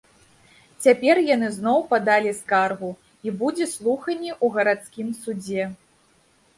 Цяпер 0.85 1.15
яны 1.35 1.49
зноў 1.57 1.83
падалі 1.91 2.31
скаргу, 2.41 2.91
і 3.29 3.37
будзе 3.45 3.65
слуханне 3.77 4.31
ў 4.43 4.61
гарадскім 4.61 5.07
судзе. 5.23 5.63